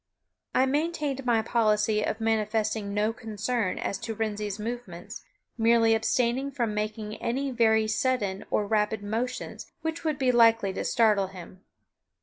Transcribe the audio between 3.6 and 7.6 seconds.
as to Wrensie's movements, merely abstaining from making any